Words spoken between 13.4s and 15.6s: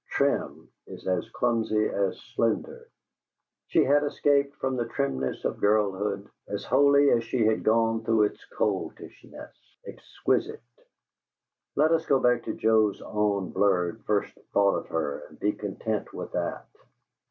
blurred first thought of her and be